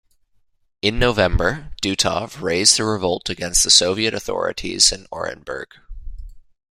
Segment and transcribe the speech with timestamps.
[0.81, 5.67] In November, Dutov raised a revolt against the Soviet authorities in Orenburg.